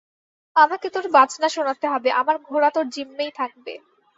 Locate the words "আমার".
2.21-2.35